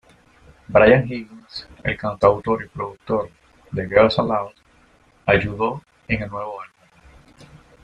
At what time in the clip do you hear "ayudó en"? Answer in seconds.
5.27-6.23